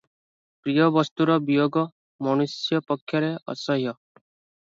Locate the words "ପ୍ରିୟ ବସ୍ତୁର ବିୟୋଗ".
0.67-1.83